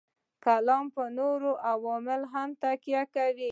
کلام 0.45 0.85
پر 0.95 1.07
نورو 1.19 1.51
علومو 1.69 2.25
هم 2.33 2.49
تکیه 2.63 3.03
کوي. 3.13 3.49